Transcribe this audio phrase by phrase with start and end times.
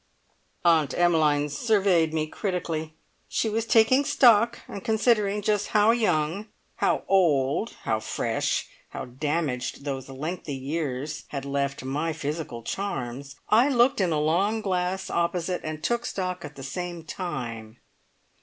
[0.65, 2.95] Aunt Emmeline surveyed me critically.
[3.27, 9.85] She was taking stock, and considering just how young, how old, how fresh, how damaged
[9.85, 13.35] those lengthy years had left my physical charms.
[13.49, 17.77] I looked in a long glass opposite, and took stock at the same time.